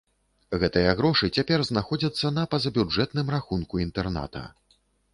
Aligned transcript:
Гэтыя 0.63 0.95
грошы 1.01 1.29
цяпер 1.41 1.59
знаходзяцца 1.71 2.33
на 2.41 2.49
пазабюджэтным 2.57 3.33
рахунку 3.39 3.87
інтэрната. 3.89 4.47